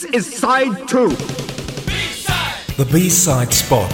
This 0.00 0.14
is 0.14 0.38
side 0.38 0.88
two. 0.88 1.10
The 2.78 2.88
B-side 2.90 3.52
spot 3.52 3.92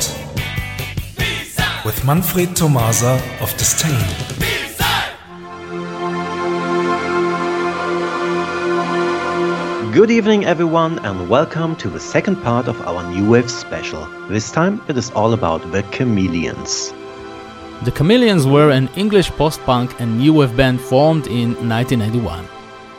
with 1.84 2.04
Manfred 2.04 2.54
Tomasa 2.54 3.20
of 3.40 3.50
Disdain. 3.56 3.90
Good 9.92 10.12
evening, 10.12 10.44
everyone, 10.44 11.00
and 11.00 11.28
welcome 11.28 11.74
to 11.74 11.88
the 11.88 11.98
second 11.98 12.36
part 12.36 12.68
of 12.68 12.80
our 12.82 13.02
New 13.10 13.28
Wave 13.28 13.50
special. 13.50 14.06
This 14.28 14.52
time 14.52 14.80
it 14.86 14.96
is 14.96 15.10
all 15.10 15.32
about 15.32 15.72
the 15.72 15.82
Chameleons. 15.90 16.92
The 17.82 17.90
Chameleons 17.90 18.46
were 18.46 18.70
an 18.70 18.88
English 18.94 19.30
post 19.30 19.58
punk 19.62 20.00
and 20.00 20.18
new 20.18 20.34
wave 20.34 20.56
band 20.56 20.80
formed 20.80 21.26
in 21.26 21.56
1991. 21.68 22.55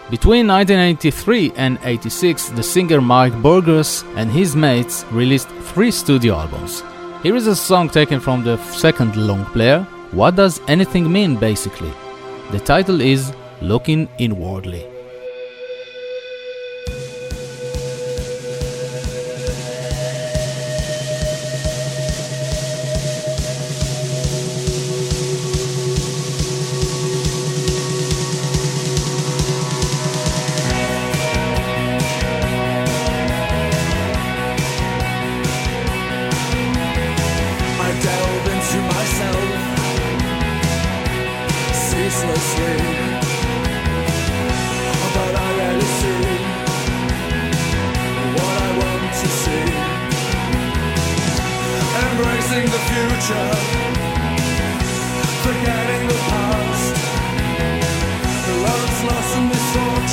Between 0.09 0.47
1983 0.47 1.51
and 1.57 1.77
86, 1.83 2.49
the 2.51 2.63
singer 2.63 3.01
Mike 3.01 3.33
Burgess 3.41 4.03
and 4.15 4.31
his 4.31 4.55
mates 4.55 5.04
released 5.11 5.49
three 5.73 5.91
studio 5.91 6.36
albums. 6.36 6.82
Here 7.23 7.36
is 7.36 7.47
a 7.47 7.55
song 7.55 7.89
taken 7.89 8.21
from 8.21 8.41
the 8.41 8.55
second 8.71 9.18
long 9.18 9.43
player, 9.47 9.82
What 10.11 10.37
Does 10.37 10.61
Anything 10.69 11.11
Mean 11.11 11.35
basically? 11.35 11.91
The 12.51 12.59
title 12.61 13.01
is 13.01 13.33
Looking 13.61 14.07
Inwardly. 14.18 14.96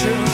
Misfortune, 0.05 0.33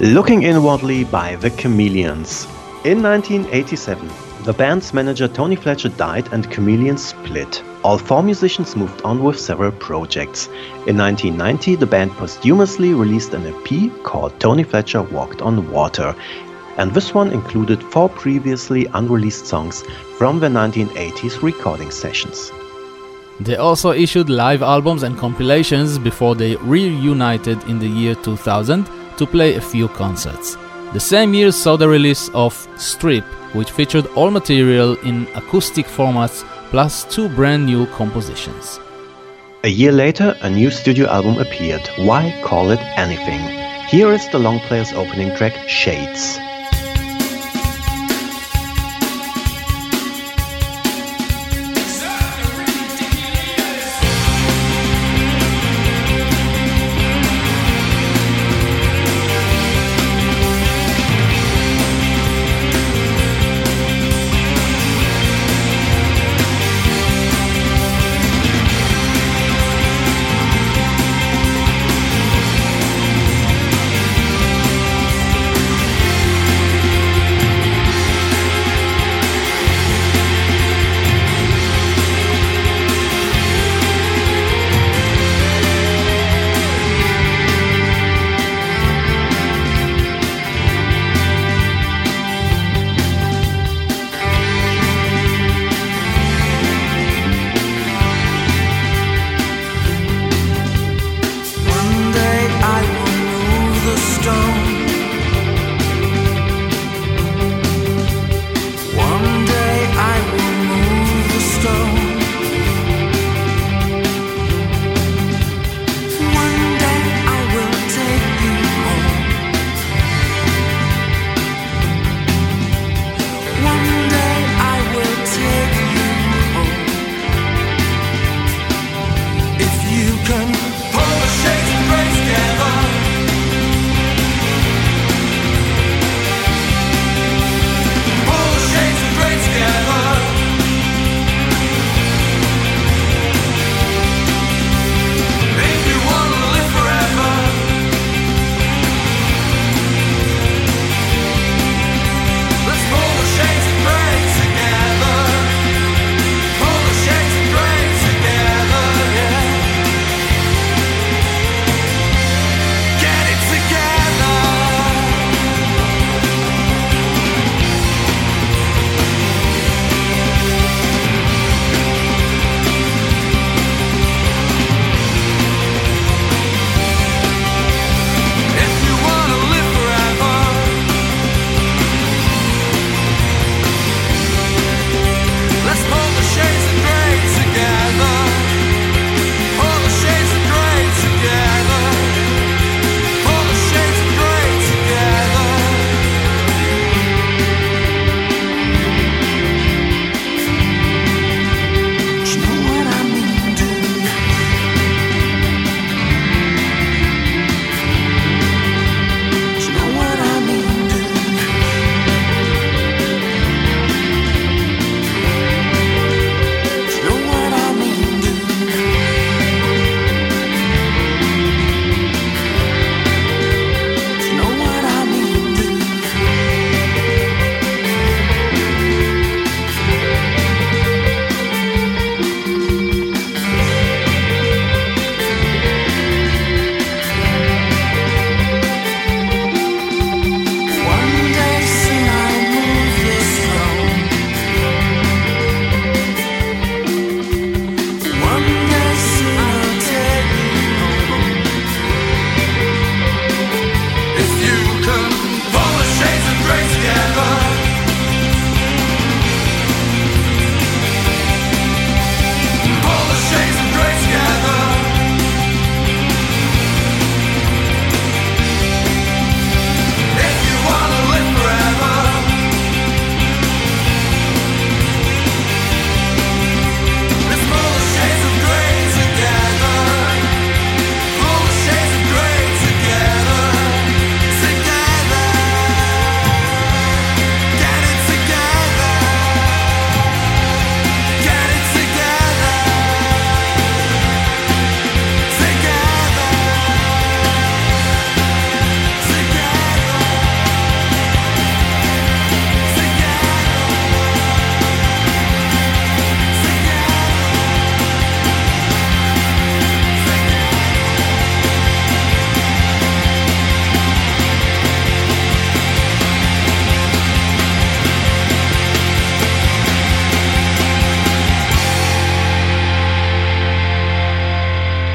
Looking 0.00 0.44
Inwardly 0.44 1.04
by 1.04 1.36
The 1.36 1.50
Chameleons. 1.50 2.46
In 2.86 3.02
1987, 3.02 4.08
the 4.44 4.54
band's 4.54 4.94
manager 4.94 5.28
Tony 5.28 5.56
Fletcher 5.56 5.90
died 5.90 6.26
and 6.32 6.50
Chameleons 6.50 7.04
split. 7.04 7.62
All 7.84 7.98
four 7.98 8.22
musicians 8.22 8.74
moved 8.76 9.02
on 9.02 9.22
with 9.22 9.38
several 9.38 9.72
projects. 9.72 10.46
In 10.86 10.96
1990, 10.96 11.74
the 11.74 11.84
band 11.84 12.12
posthumously 12.12 12.94
released 12.94 13.34
an 13.34 13.46
EP 13.46 14.02
called 14.02 14.40
Tony 14.40 14.62
Fletcher 14.62 15.02
Walked 15.02 15.42
on 15.42 15.70
Water, 15.70 16.16
and 16.78 16.94
this 16.94 17.12
one 17.12 17.30
included 17.30 17.82
four 17.82 18.08
previously 18.08 18.86
unreleased 18.94 19.44
songs 19.44 19.82
from 20.16 20.40
the 20.40 20.48
1980s 20.48 21.42
recording 21.42 21.90
sessions. 21.90 22.50
They 23.38 23.56
also 23.56 23.90
issued 23.90 24.30
live 24.30 24.62
albums 24.62 25.02
and 25.02 25.18
compilations 25.18 25.98
before 25.98 26.36
they 26.36 26.56
reunited 26.56 27.62
in 27.64 27.78
the 27.78 27.88
year 27.88 28.14
2000 28.14 28.88
to 29.20 29.26
play 29.26 29.54
a 29.54 29.60
few 29.60 29.86
concerts. 29.88 30.56
The 30.92 30.98
same 30.98 31.34
year 31.34 31.52
saw 31.52 31.76
the 31.76 31.88
release 31.88 32.30
of 32.30 32.52
Strip, 32.76 33.24
which 33.54 33.70
featured 33.70 34.06
all 34.16 34.30
material 34.30 34.96
in 35.04 35.28
acoustic 35.34 35.86
formats 35.86 36.42
plus 36.70 37.04
two 37.04 37.28
brand 37.28 37.66
new 37.66 37.86
compositions. 37.98 38.80
A 39.62 39.68
year 39.68 39.92
later, 39.92 40.34
a 40.40 40.48
new 40.48 40.70
studio 40.70 41.06
album 41.06 41.36
appeared, 41.38 41.86
Why 41.98 42.40
Call 42.42 42.70
It 42.70 42.80
Anything? 42.96 43.42
Here 43.88 44.10
is 44.10 44.26
the 44.30 44.38
long 44.38 44.58
player's 44.60 44.92
opening 44.94 45.36
track, 45.36 45.68
Shades. 45.68 46.38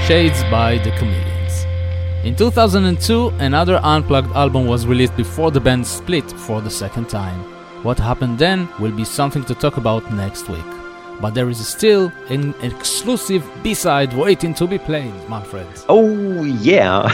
Shades 0.07 0.43
by 0.51 0.77
the 0.77 0.91
Chameleons. 0.91 1.65
In 2.23 2.35
2002, 2.35 3.29
another 3.39 3.79
unplugged 3.81 4.31
album 4.35 4.67
was 4.67 4.85
released 4.85 5.17
before 5.17 5.49
the 5.49 5.59
band 5.59 5.87
split 5.87 6.31
for 6.31 6.61
the 6.61 6.69
second 6.69 7.09
time. 7.09 7.39
What 7.81 7.97
happened 7.97 8.37
then 8.37 8.69
will 8.79 8.91
be 8.91 9.03
something 9.03 9.43
to 9.45 9.55
talk 9.55 9.77
about 9.77 10.13
next 10.13 10.47
week. 10.47 10.71
But 11.19 11.33
there 11.33 11.49
is 11.49 11.67
still 11.67 12.11
an 12.29 12.53
exclusive 12.61 13.43
B-side 13.63 14.13
waiting 14.13 14.53
to 14.53 14.67
be 14.67 14.77
played, 14.77 15.11
my 15.27 15.43
friends. 15.43 15.83
Oh, 15.89 16.43
yeah. 16.43 17.09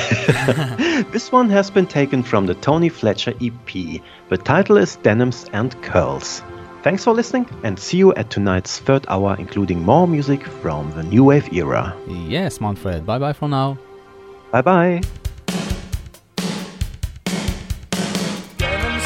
this 1.14 1.32
one 1.32 1.50
has 1.50 1.70
been 1.70 1.88
taken 1.88 2.22
from 2.22 2.46
the 2.46 2.56
Tony 2.56 2.90
Fletcher 2.90 3.34
EP. 3.42 4.02
The 4.28 4.38
title 4.38 4.76
is 4.76 4.98
Denims 4.98 5.46
and 5.54 5.82
Curls. 5.82 6.42
Thanks 6.84 7.04
for 7.04 7.14
listening 7.14 7.48
and 7.64 7.78
see 7.78 7.98
you 7.98 8.12
at 8.16 8.32
tonight's 8.32 8.80
third 8.80 9.06
hour, 9.08 9.36
including 9.38 9.84
more 9.84 10.08
music 10.08 10.44
from 10.44 10.92
the 10.94 11.04
New 11.04 11.24
Wave 11.26 11.54
era. 11.54 11.96
Yes, 12.08 12.60
Manfred. 12.60 13.06
Bye 13.06 13.20
bye 13.20 13.34
for 13.34 13.48
now. 13.48 13.78
Bye 14.52 14.62
bye. 14.62 15.02
Denims 18.58 19.06